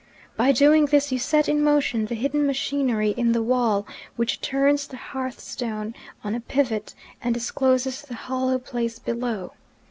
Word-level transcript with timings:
By 0.35 0.51
doing 0.51 0.87
this, 0.87 1.11
you 1.11 1.19
set 1.19 1.47
in 1.47 1.63
motion 1.63 2.07
the 2.07 2.15
hidden 2.15 2.47
machinery 2.47 3.11
in 3.11 3.33
the 3.33 3.43
wall 3.43 3.85
which 4.15 4.41
turns 4.41 4.87
the 4.87 4.97
hearthstone 4.97 5.93
on 6.23 6.33
a 6.33 6.39
pivot, 6.39 6.95
and 7.21 7.35
discloses 7.35 8.01
the 8.01 8.15
hollow 8.15 8.57
place 8.57 8.97
below. 8.97 9.51